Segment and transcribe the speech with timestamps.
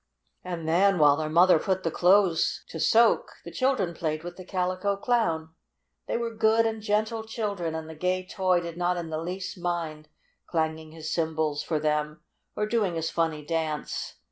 [0.43, 4.43] And then, while their mother put the clothes to soak, the children played with the
[4.43, 5.53] Calico Clown.
[6.07, 9.59] They were good and gentle children, and the gay toy did not in the least
[9.59, 10.09] mind
[10.47, 12.23] clanging his cymbals for them
[12.55, 14.15] or doing his funny dance.